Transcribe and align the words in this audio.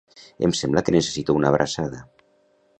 Em 0.47 0.53
sembla 0.59 0.83
que 0.87 0.95
necessito 0.95 1.37
una 1.41 1.53
abraçada. 1.53 2.03